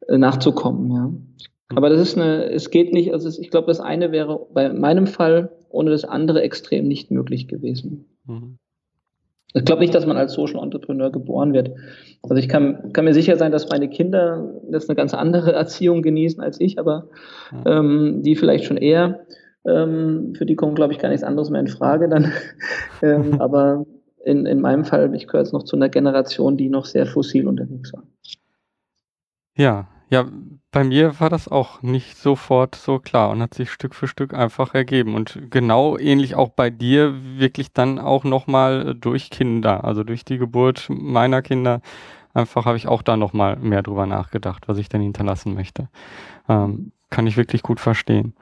[0.09, 0.92] nachzukommen.
[0.92, 1.12] Ja.
[1.71, 1.79] Mhm.
[1.79, 5.07] Aber das ist eine, es geht nicht, also ich glaube, das eine wäre bei meinem
[5.07, 8.07] Fall ohne das andere extrem nicht möglich gewesen.
[8.27, 8.59] Mhm.
[9.55, 11.71] Ich glaube nicht, dass man als Social Entrepreneur geboren wird.
[12.23, 16.03] Also ich kann, kann mir sicher sein, dass meine Kinder das eine ganz andere Erziehung
[16.03, 17.09] genießen als ich, aber
[17.65, 19.27] ähm, die vielleicht schon eher.
[19.65, 22.33] Ähm, für die kommt, glaube ich, gar nichts anderes mehr in Frage dann.
[23.03, 23.87] ähm, aber
[24.25, 27.47] in, in meinem Fall, ich gehöre jetzt noch zu einer Generation, die noch sehr fossil
[27.47, 28.03] unterwegs war.
[29.57, 30.29] Ja, ja,
[30.77, 34.35] bei mir war das auch nicht sofort so klar und hat sich Stück für Stück
[34.35, 35.15] einfach ergeben.
[35.15, 40.37] Und genau ähnlich auch bei dir wirklich dann auch nochmal durch Kinder, also durch die
[40.37, 41.81] Geburt meiner Kinder,
[42.35, 45.89] einfach habe ich auch da nochmal mehr drüber nachgedacht, was ich denn hinterlassen möchte.
[46.47, 48.35] Ähm, kann ich wirklich gut verstehen.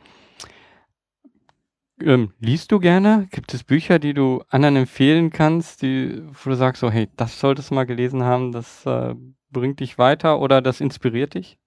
[2.00, 3.28] Ähm, liest du gerne?
[3.30, 7.38] Gibt es Bücher, die du anderen empfehlen kannst, die, wo du sagst, so, hey, das
[7.38, 9.14] solltest du mal gelesen haben, das äh,
[9.52, 11.60] bringt dich weiter oder das inspiriert dich?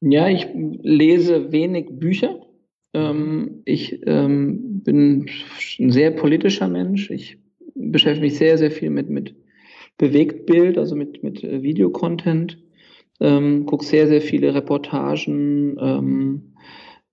[0.00, 2.40] Ja, ich lese wenig Bücher.
[2.94, 5.26] Ähm, ich ähm, bin
[5.78, 7.10] ein sehr politischer Mensch.
[7.10, 7.38] Ich
[7.74, 9.34] beschäftige mich sehr, sehr viel mit, mit
[9.98, 12.58] Bewegtbild, also mit, mit äh, Videocontent.
[13.20, 16.54] Ähm, gucke sehr, sehr viele Reportagen, ähm,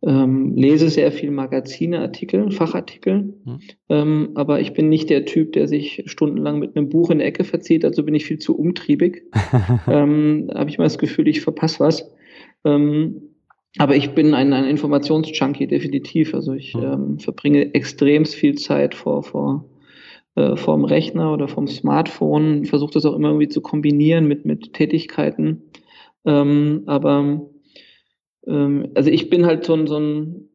[0.02, 3.36] ähm, lese sehr viel Magazine, Artikel, Fachartikel.
[3.46, 3.60] Mhm.
[3.90, 7.28] Ähm, aber ich bin nicht der Typ, der sich stundenlang mit einem Buch in der
[7.28, 7.86] Ecke verzieht.
[7.86, 9.24] Also bin ich viel zu umtriebig.
[9.88, 12.10] ähm, Habe ich mal das Gefühl, ich verpasse was.
[12.66, 13.30] Ähm,
[13.78, 16.34] aber ich bin ein, ein Informationsjunkie, definitiv.
[16.34, 16.84] Also ich mhm.
[16.84, 19.66] ähm, verbringe extrem viel Zeit vor, vor,
[20.36, 24.74] äh, vorm Rechner oder vom Smartphone, versuche das auch immer irgendwie zu kombinieren mit, mit
[24.74, 25.64] Tätigkeiten.
[26.26, 27.50] Ähm, aber
[28.48, 30.50] ähm, also ich bin halt so ein, so ein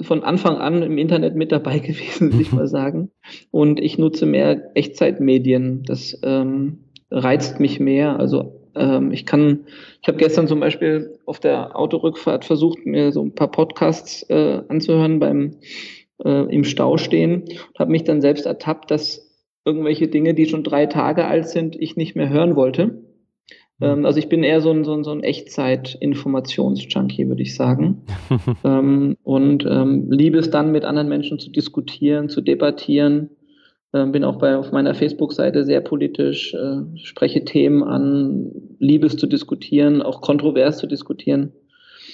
[0.00, 3.10] von Anfang an im Internet mit dabei gewesen, würde ich mal sagen.
[3.50, 5.82] Und ich nutze mehr Echtzeitmedien.
[5.84, 8.18] Das ähm, reizt mich mehr.
[8.18, 9.66] Also ähm, ich kann,
[10.02, 14.62] ich habe gestern zum Beispiel auf der Autorückfahrt versucht, mir so ein paar Podcasts äh,
[14.68, 15.56] anzuhören beim
[16.24, 19.30] äh, im Stau stehen und habe mich dann selbst ertappt, dass
[19.64, 23.02] irgendwelche Dinge, die schon drei Tage alt sind, ich nicht mehr hören wollte.
[23.80, 28.02] Ähm, also ich bin eher so ein, so ein, so ein Echtzeit-Informationsjunkie, würde ich sagen.
[28.64, 33.30] ähm, und ähm, liebe es dann, mit anderen Menschen zu diskutieren, zu debattieren
[34.06, 39.28] bin auch bei, auf meiner Facebook-Seite sehr politisch, äh, spreche Themen an, liebe es zu
[39.28, 41.52] diskutieren, auch kontrovers zu diskutieren.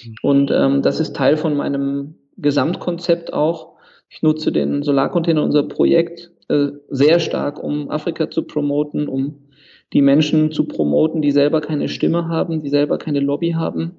[0.05, 0.15] Mhm.
[0.21, 3.77] Und ähm, das ist Teil von meinem Gesamtkonzept auch.
[4.09, 9.47] Ich nutze den Solarcontainer, unser Projekt, äh, sehr stark, um Afrika zu promoten, um
[9.93, 13.95] die Menschen zu promoten, die selber keine Stimme haben, die selber keine Lobby haben.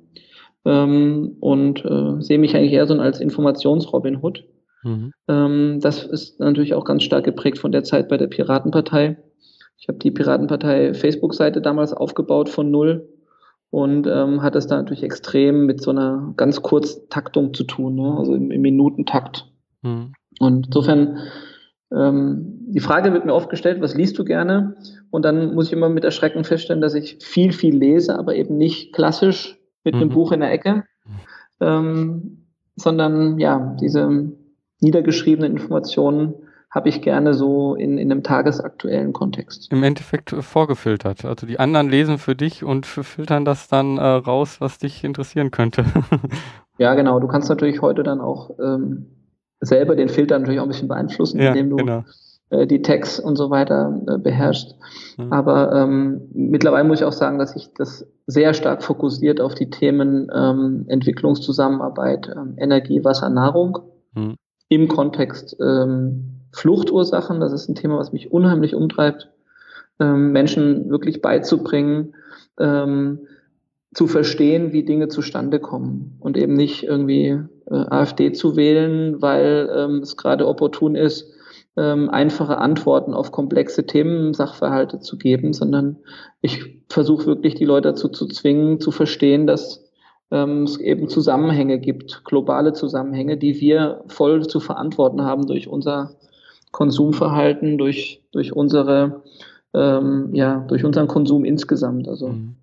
[0.65, 4.45] Ähm, und äh, sehe mich eigentlich eher so als Informationsrobin Hood.
[4.83, 5.13] Mhm.
[5.29, 9.17] Ähm, das ist natürlich auch ganz stark geprägt von der Zeit bei der Piratenpartei.
[9.79, 13.09] Ich habe die Piratenpartei Facebook-Seite damals aufgebaut von null
[13.71, 17.97] und ähm, hat es da natürlich extrem mit so einer ganz kurzen Taktung zu tun,
[17.97, 18.15] ne?
[18.17, 19.51] also im, im Minutentakt.
[19.83, 20.13] Mhm.
[20.39, 21.19] Und insofern,
[21.93, 24.77] ähm, die Frage wird mir oft gestellt, was liest du gerne?
[25.11, 28.57] Und dann muss ich immer mit Erschrecken feststellen, dass ich viel, viel lese, aber eben
[28.57, 30.01] nicht klassisch mit mhm.
[30.03, 30.85] einem Buch in der Ecke,
[31.61, 34.33] ähm, sondern ja, diese
[34.83, 36.35] niedergeschriebenen Informationen
[36.73, 39.71] habe ich gerne so in, in einem tagesaktuellen Kontext.
[39.71, 41.25] Im Endeffekt äh, vorgefiltert.
[41.25, 45.51] Also die anderen lesen für dich und filtern das dann äh, raus, was dich interessieren
[45.51, 45.85] könnte.
[46.79, 47.21] ja, genau.
[47.21, 49.07] Du kannst natürlich heute dann auch ähm,
[49.61, 52.05] selber den Filter natürlich auch ein bisschen beeinflussen, ja, indem du genau.
[52.49, 54.75] äh, die Tags und so weiter äh, beherrschst.
[55.19, 55.31] Mhm.
[55.31, 59.69] Aber ähm, mittlerweile muss ich auch sagen, dass ich das sehr stark fokussiert auf die
[59.69, 63.79] Themen ähm, Entwicklungszusammenarbeit, ähm, Energie, Wasser, Nahrung.
[64.15, 64.37] Mhm
[64.73, 67.41] im Kontext ähm, Fluchtursachen.
[67.41, 69.29] Das ist ein Thema, was mich unheimlich umtreibt,
[70.01, 72.15] ähm, Menschen wirklich beizubringen,
[72.59, 73.27] ähm,
[73.93, 77.39] zu verstehen, wie Dinge zustande kommen und eben nicht irgendwie
[77.71, 81.31] äh, AfD zu wählen, weil ähm, es gerade opportun ist,
[81.77, 85.99] ähm, einfache Antworten auf komplexe Themen, Sachverhalte zu geben, sondern
[86.41, 89.82] ich versuche wirklich die Leute dazu zu zwingen, zu verstehen, dass
[90.33, 96.17] ähm, es eben Zusammenhänge gibt, globale Zusammenhänge, die wir voll zu verantworten haben durch unser
[96.73, 99.23] Konsumverhalten, durch, durch unsere,
[99.75, 102.09] ähm, ja, durch unseren Konsum insgesamt.
[102.09, 102.57] Also mhm.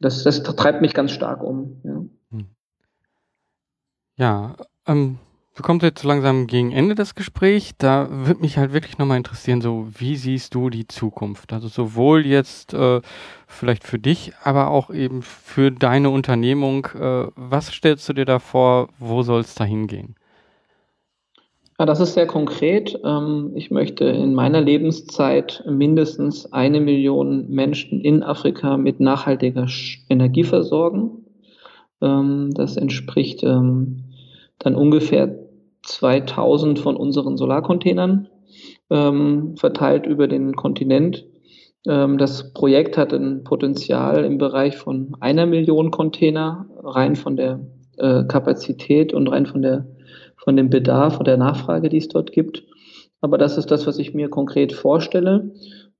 [0.00, 1.80] das, das treibt mich ganz stark um.
[1.82, 2.46] Ja, mhm.
[4.16, 4.54] ja
[4.86, 5.18] ähm,
[5.54, 7.74] wir kommen jetzt so langsam gegen Ende des Gesprächs.
[7.78, 11.52] Da würde mich halt wirklich nochmal interessieren, so wie siehst du die Zukunft?
[11.52, 13.00] Also sowohl jetzt äh,
[13.46, 16.86] vielleicht für dich, aber auch eben für deine Unternehmung.
[16.98, 18.88] Äh, was stellst du dir da vor?
[18.98, 20.16] Wo soll es da hingehen?
[21.78, 22.98] Ja, das ist sehr konkret.
[23.04, 29.68] Ähm, ich möchte in meiner Lebenszeit mindestens eine Million Menschen in Afrika mit nachhaltiger
[30.08, 31.24] Energie versorgen.
[32.00, 34.04] Ähm, das entspricht ähm,
[34.58, 35.43] dann ungefähr
[35.84, 38.28] 2000 von unseren Solarcontainern
[38.90, 41.26] ähm, verteilt über den Kontinent.
[41.86, 47.60] Ähm, das Projekt hat ein Potenzial im Bereich von einer Million Container, rein von der
[47.98, 49.86] äh, Kapazität und rein von, der,
[50.36, 52.64] von dem Bedarf und der Nachfrage, die es dort gibt.
[53.20, 55.52] Aber das ist das, was ich mir konkret vorstelle.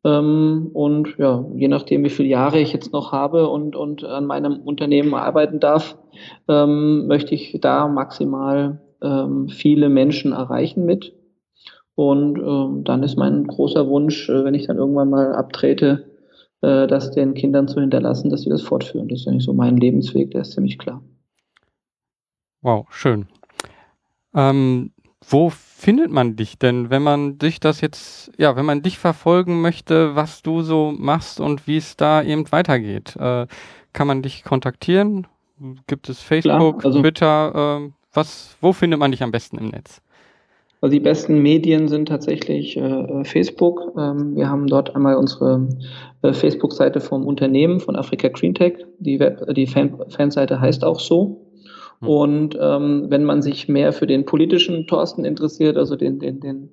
[0.04, 4.26] Ähm, und ja, je nachdem, wie viele Jahre ich jetzt noch habe und, und an
[4.26, 5.96] meinem Unternehmen arbeiten darf,
[6.48, 11.12] ähm, möchte ich da maximal ähm, viele Menschen erreichen mit.
[11.94, 16.10] Und ähm, dann ist mein großer Wunsch, äh, wenn ich dann irgendwann mal abtrete,
[16.60, 19.08] äh, das den Kindern zu hinterlassen, dass sie das fortführen.
[19.08, 21.02] Das ist eigentlich so mein Lebensweg, der ist ziemlich klar.
[22.62, 23.26] Wow, schön.
[24.34, 24.90] Ähm,
[25.28, 29.60] wo findet man dich denn, wenn man dich das jetzt, ja, wenn man dich verfolgen
[29.60, 33.16] möchte, was du so machst und wie es da eben weitergeht?
[33.16, 33.46] Äh,
[33.92, 35.26] kann man dich kontaktieren?
[35.86, 37.80] Gibt es Facebook, Klar, also Twitter?
[37.82, 40.00] Äh, was, wo findet man dich am besten im Netz?
[40.80, 43.94] Also die besten Medien sind tatsächlich äh, Facebook.
[43.96, 45.66] Ähm, wir haben dort einmal unsere
[46.22, 48.74] äh, Facebook-Seite vom Unternehmen von Afrika Green Tech.
[48.98, 51.46] Die, Web, die Fan Fanseite heißt auch so.
[52.00, 52.08] Hm.
[52.08, 56.68] Und ähm, wenn man sich mehr für den politischen Thorsten interessiert, also den, den, den,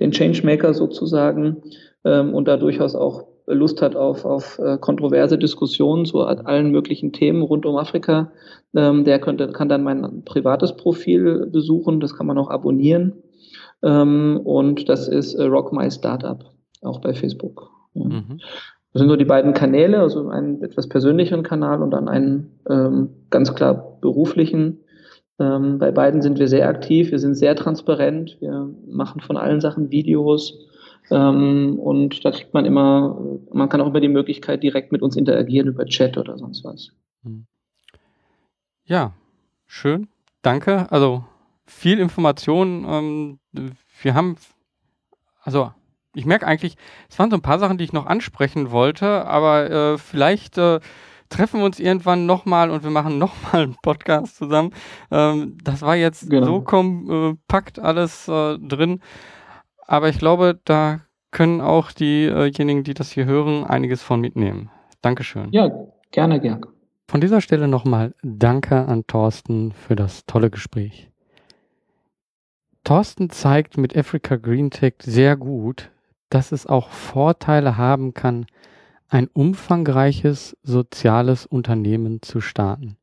[0.00, 1.62] den Changemaker sozusagen,
[2.04, 7.12] ähm, und da durchaus auch Lust hat auf, auf äh, kontroverse Diskussionen zu allen möglichen
[7.12, 8.32] Themen rund um Afrika,
[8.74, 12.00] ähm, der könnte, kann dann mein privates Profil besuchen.
[12.00, 13.14] Das kann man auch abonnieren.
[13.82, 16.44] Ähm, und das ist äh, Rock My Startup,
[16.82, 17.70] auch bei Facebook.
[17.94, 18.40] Mhm.
[18.92, 23.08] Das sind so die beiden Kanäle, also einen etwas persönlicheren Kanal und dann einen ähm,
[23.30, 24.78] ganz klar beruflichen.
[25.38, 29.90] Bei beiden sind wir sehr aktiv, wir sind sehr transparent, wir machen von allen Sachen
[29.90, 30.68] Videos
[31.10, 33.18] ähm, und da kriegt man immer,
[33.52, 36.92] man kann auch immer die Möglichkeit direkt mit uns interagieren über Chat oder sonst was.
[37.22, 37.46] Hm.
[38.84, 39.12] Ja,
[39.66, 40.08] schön,
[40.42, 40.90] danke.
[40.90, 41.24] Also
[41.66, 43.38] viel Information.
[43.54, 43.70] Ähm,
[44.02, 44.36] wir haben,
[45.42, 45.72] also
[46.14, 46.76] ich merke eigentlich,
[47.08, 50.80] es waren so ein paar Sachen, die ich noch ansprechen wollte, aber äh, vielleicht äh,
[51.30, 54.72] treffen wir uns irgendwann nochmal und wir machen nochmal einen Podcast zusammen.
[55.10, 56.46] Ähm, das war jetzt genau.
[56.46, 59.00] so kompakt alles äh, drin,
[59.86, 64.70] aber ich glaube, da können auch diejenigen, die das hier hören, einiges von mitnehmen.
[65.00, 65.48] Dankeschön.
[65.52, 65.70] Ja,
[66.10, 66.68] gerne, Gerg.
[67.08, 71.10] Von dieser Stelle nochmal Danke an Thorsten für das tolle Gespräch.
[72.84, 75.90] Thorsten zeigt mit Africa Green Tech sehr gut,
[76.30, 78.46] dass es auch Vorteile haben kann,
[79.08, 82.96] ein umfangreiches soziales Unternehmen zu starten.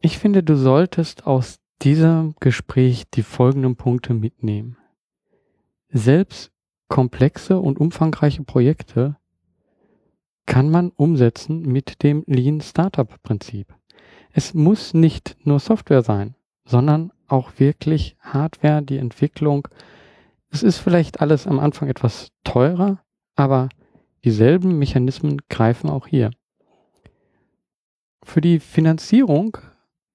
[0.00, 4.78] Ich finde, du solltest aus diesem Gespräch die folgenden Punkte mitnehmen.
[5.90, 6.52] Selbst
[6.88, 9.16] komplexe und umfangreiche Projekte
[10.46, 13.74] kann man umsetzen mit dem Lean Startup Prinzip.
[14.32, 19.68] Es muss nicht nur Software sein, sondern auch wirklich Hardware, die Entwicklung
[20.50, 23.00] es ist vielleicht alles am Anfang etwas teurer,
[23.36, 23.68] aber
[24.24, 26.30] dieselben Mechanismen greifen auch hier.
[28.24, 29.56] Für die Finanzierung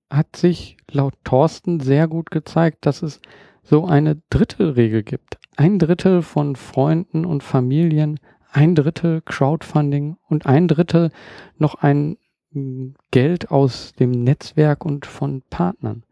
[0.10, 3.22] hat sich laut Thorsten sehr gut gezeigt, dass es
[3.64, 5.38] so eine Drittelregel gibt.
[5.58, 8.20] Ein Drittel von Freunden und Familien,
[8.52, 11.12] ein Drittel Crowdfunding und ein Drittel
[11.58, 12.18] noch ein
[12.52, 16.04] hm, Geld aus dem Netzwerk und von Partnern.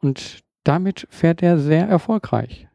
[0.00, 2.68] Und damit fährt er sehr erfolgreich.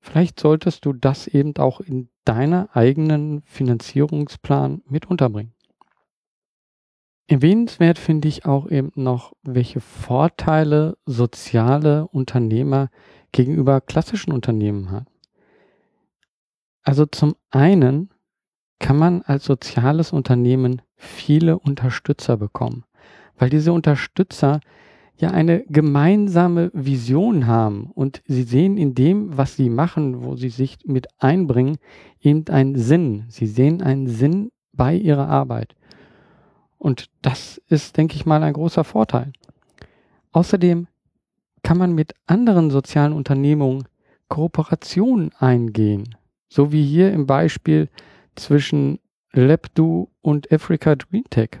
[0.00, 5.52] Vielleicht solltest du das eben auch in deiner eigenen Finanzierungsplan mit unterbringen.
[7.28, 12.88] Erwähnenswert finde ich auch eben noch, welche Vorteile soziale Unternehmer
[13.36, 15.06] gegenüber klassischen Unternehmen haben.
[16.82, 18.10] Also zum einen
[18.78, 22.84] kann man als soziales Unternehmen viele Unterstützer bekommen,
[23.38, 24.60] weil diese Unterstützer
[25.18, 30.50] ja eine gemeinsame Vision haben und sie sehen in dem, was sie machen, wo sie
[30.50, 31.78] sich mit einbringen,
[32.20, 33.24] eben einen Sinn.
[33.28, 35.74] Sie sehen einen Sinn bei ihrer Arbeit.
[36.78, 39.32] Und das ist, denke ich mal, ein großer Vorteil.
[40.32, 40.86] Außerdem
[41.66, 43.88] kann man mit anderen sozialen Unternehmungen
[44.28, 46.14] Kooperationen eingehen,
[46.48, 47.88] so wie hier im Beispiel
[48.36, 49.00] zwischen
[49.32, 51.58] LabDo und Africa Green Tech.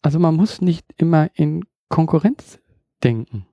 [0.00, 2.58] Also man muss nicht immer in Konkurrenz
[3.04, 3.44] denken.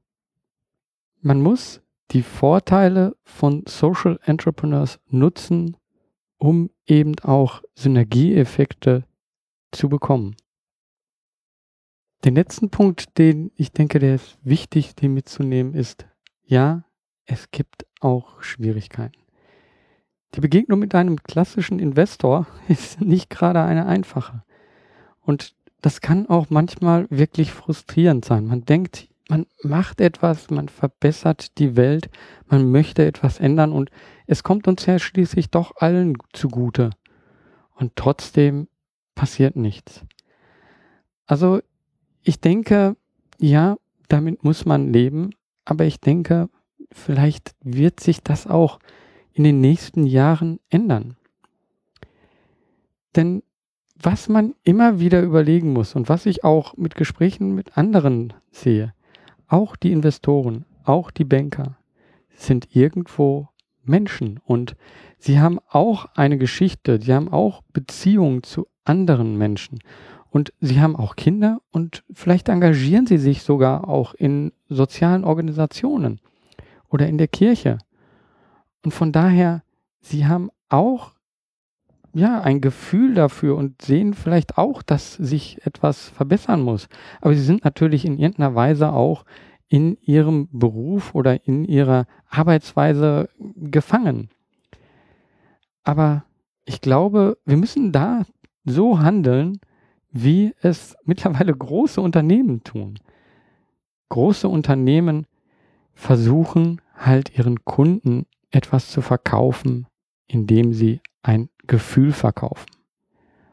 [1.19, 5.75] Man muss die Vorteile von Social Entrepreneurs nutzen,
[6.37, 9.03] um eben auch Synergieeffekte
[9.73, 10.37] zu bekommen.
[12.25, 16.05] Den letzten Punkt, den ich denke, der ist wichtig, den mitzunehmen, ist,
[16.43, 16.83] ja,
[17.25, 19.19] es gibt auch Schwierigkeiten.
[20.33, 24.43] Die Begegnung mit einem klassischen Investor ist nicht gerade eine einfache.
[25.21, 28.45] Und das kann auch manchmal wirklich frustrierend sein.
[28.45, 32.09] Man denkt, man macht etwas, man verbessert die Welt,
[32.47, 33.91] man möchte etwas ändern und
[34.25, 36.91] es kommt uns ja schließlich doch allen zugute.
[37.75, 38.67] Und trotzdem
[39.15, 40.03] passiert nichts.
[41.25, 41.61] Also
[42.27, 42.97] ich denke,
[43.39, 43.77] ja,
[44.09, 45.29] damit muss man leben,
[45.63, 46.49] aber ich denke,
[46.91, 48.79] vielleicht wird sich das auch
[49.33, 51.15] in den nächsten Jahren ändern.
[53.15, 53.43] Denn
[53.95, 58.93] was man immer wieder überlegen muss und was ich auch mit Gesprächen mit anderen sehe,
[59.47, 61.77] auch die Investoren, auch die Banker
[62.35, 63.47] sind irgendwo
[63.83, 64.75] Menschen und
[65.17, 69.79] sie haben auch eine Geschichte, sie haben auch Beziehungen zu anderen Menschen
[70.29, 76.19] und sie haben auch Kinder und vielleicht engagieren sie sich sogar auch in sozialen Organisationen
[76.89, 77.77] oder in der Kirche.
[78.83, 79.63] Und von daher,
[79.99, 81.13] sie haben auch
[82.13, 86.89] ja, ein Gefühl dafür und sehen vielleicht auch, dass sich etwas verbessern muss.
[87.21, 89.23] Aber sie sind natürlich in irgendeiner Weise auch
[89.67, 94.29] in ihrem Beruf oder in ihrer Arbeitsweise gefangen.
[95.83, 96.23] Aber
[96.65, 98.23] ich glaube, wir müssen da
[98.65, 99.59] so handeln,
[100.23, 102.99] wie es mittlerweile große Unternehmen tun.
[104.09, 105.27] Große Unternehmen
[105.93, 109.87] versuchen halt ihren Kunden etwas zu verkaufen,
[110.27, 112.67] indem sie ein Gefühl verkaufen.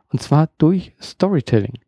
[0.09, 1.79] Und zwar durch Storytelling.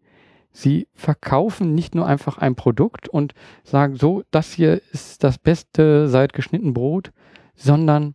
[0.52, 6.08] Sie verkaufen nicht nur einfach ein Produkt und sagen so, das hier ist das Beste
[6.08, 7.12] seit geschnitten Brot,
[7.54, 8.14] sondern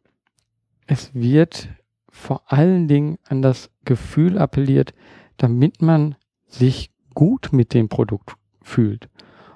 [0.88, 1.70] es wird
[2.10, 4.94] vor allen Dingen an das Gefühl appelliert,
[5.38, 6.16] damit man
[6.52, 9.10] sich gut mit dem Produkt fühlt.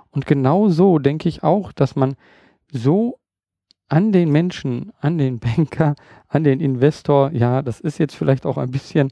[0.10, 2.16] Und genau so denke ich auch, dass man
[2.72, 3.20] so
[3.88, 5.96] an den Menschen, an den Banker,
[6.28, 9.12] an den Investor, ja, das ist jetzt vielleicht auch ein bisschen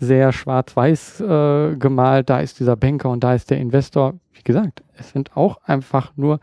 [0.00, 4.14] sehr schwarz-weiß äh, gemalt, da ist dieser Banker und da ist der Investor.
[4.32, 6.38] Wie gesagt, es sind auch einfach nur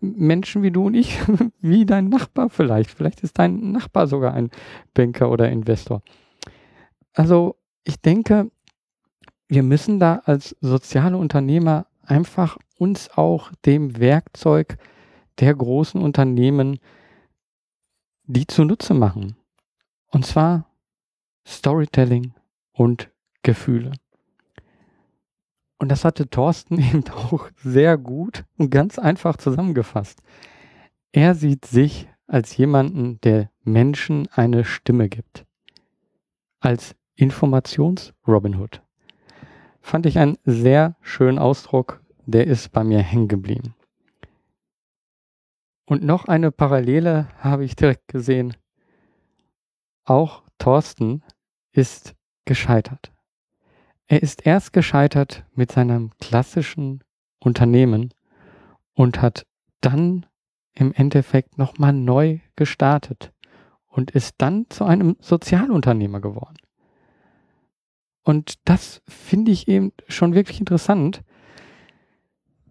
[0.00, 1.18] Menschen wie du und ich,
[1.60, 2.90] wie dein Nachbar vielleicht.
[2.90, 4.50] Vielleicht ist dein Nachbar sogar ein
[4.94, 6.02] Banker oder Investor.
[7.14, 8.50] Also ich denke,
[9.48, 14.78] wir müssen da als soziale Unternehmer einfach uns auch dem Werkzeug
[15.40, 16.78] der großen Unternehmen
[18.26, 19.36] die zunutze machen.
[20.10, 20.70] Und zwar
[21.46, 22.34] Storytelling
[22.72, 23.10] und
[23.42, 23.92] Gefühle.
[25.78, 30.22] Und das hatte Thorsten eben auch sehr gut und ganz einfach zusammengefasst.
[31.12, 35.44] Er sieht sich als jemanden, der Menschen eine Stimme gibt.
[36.60, 38.83] Als Informations-Robin Hood.
[39.84, 43.74] Fand ich einen sehr schönen Ausdruck, der ist bei mir hängen geblieben.
[45.84, 48.56] Und noch eine Parallele habe ich direkt gesehen.
[50.04, 51.22] Auch Thorsten
[51.70, 52.14] ist
[52.46, 53.12] gescheitert.
[54.06, 57.04] Er ist erst gescheitert mit seinem klassischen
[57.38, 58.14] Unternehmen
[58.94, 59.46] und hat
[59.82, 60.24] dann
[60.72, 63.34] im Endeffekt nochmal neu gestartet
[63.86, 66.56] und ist dann zu einem Sozialunternehmer geworden.
[68.24, 71.22] Und das finde ich eben schon wirklich interessant,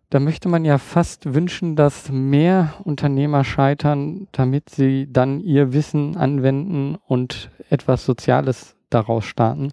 [0.09, 6.17] da möchte man ja fast wünschen, dass mehr Unternehmer scheitern, damit sie dann ihr Wissen
[6.17, 9.71] anwenden und etwas Soziales daraus starten.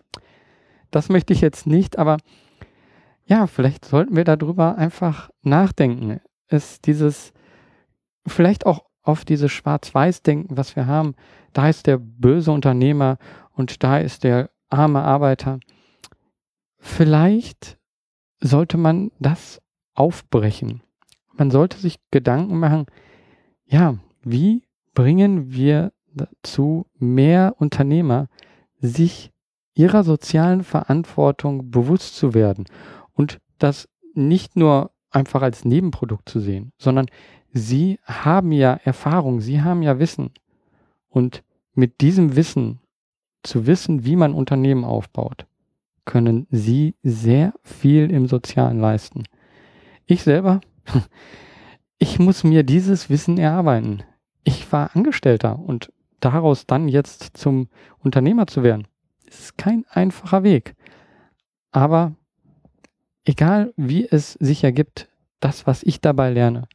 [0.91, 2.17] Das möchte ich jetzt nicht, aber
[3.27, 6.21] ja, vielleicht sollten wir darüber einfach nachdenken.
[6.49, 7.35] Ist dieses,
[8.27, 11.15] vielleicht auch auf dieses Schwarz-Weiß-Denken, was wir haben,
[11.53, 13.19] da ist der böse Unternehmer
[13.53, 15.61] und da ist der arme Arbeiter.
[16.79, 17.79] Vielleicht
[18.41, 19.61] sollte man das
[19.95, 20.83] aufbrechen.
[21.35, 22.87] Man sollte sich Gedanken machen,
[23.67, 24.63] ja, wie
[24.95, 28.29] bringen wir dazu mehr Unternehmer,
[28.79, 29.31] sich
[29.75, 32.65] ihrer sozialen Verantwortung bewusst zu werden
[33.13, 37.07] und das nicht nur einfach als Nebenprodukt zu sehen, sondern
[37.53, 40.31] sie haben ja Erfahrung, sie haben ja Wissen.
[41.09, 41.43] Und
[41.75, 42.81] mit diesem Wissen,
[43.43, 45.47] zu wissen, wie man Unternehmen aufbaut,
[46.05, 49.25] können sie sehr viel im Sozialen leisten.
[50.07, 50.61] Ich selber,
[51.99, 54.03] ich muss mir dieses Wissen erarbeiten.
[54.45, 57.69] Ich war Angestellter und daraus dann jetzt zum
[57.99, 58.87] Unternehmer zu werden,
[59.27, 60.75] ist kein einfacher Weg.
[61.73, 62.15] Aber
[63.25, 65.09] egal wie es sich ergibt,
[65.41, 66.69] das, was ich dabei lerne,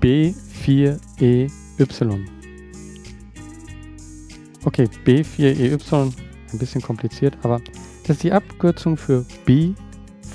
[0.00, 1.50] b4ey.
[4.64, 6.12] Okay, B4EY,
[6.52, 7.60] ein bisschen kompliziert, aber
[8.02, 9.74] das ist die Abkürzung für Be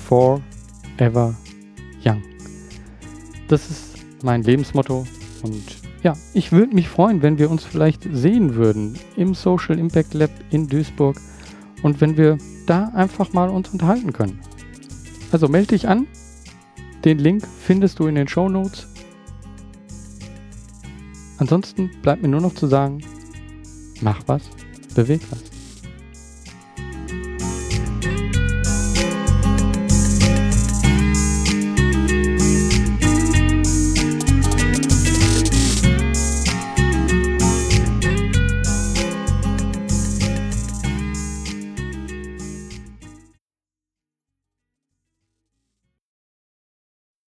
[0.06, 1.34] Forever
[2.04, 2.22] Young.
[3.48, 5.06] Das ist mein Lebensmotto
[5.42, 5.62] und
[6.02, 10.30] ja, ich würde mich freuen, wenn wir uns vielleicht sehen würden im Social Impact Lab
[10.50, 11.20] in Duisburg
[11.82, 14.40] und wenn wir da einfach mal uns unterhalten können.
[15.32, 16.06] Also melde dich an.
[17.04, 18.88] Den Link findest du in den Show Notes.
[21.38, 23.00] Ansonsten bleibt mir nur noch zu sagen,
[24.00, 24.42] mach was,
[24.94, 25.47] beweg was.